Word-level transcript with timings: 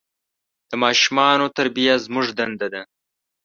د 0.69 0.71
ماشومان 0.83 1.39
تربیه 1.57 1.95
زموږ 2.05 2.27
دنده 2.39 2.67
ده. 2.73 2.81